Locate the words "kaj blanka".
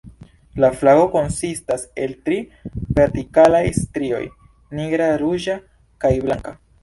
6.05-6.57